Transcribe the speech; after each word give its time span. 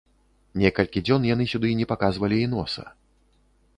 Некалькі 0.61 1.03
дзён 1.09 1.27
яны 1.33 1.47
сюды 1.53 1.73
не 1.81 1.85
паказвалі 1.91 2.37
і 2.47 2.51
носа. 2.55 2.87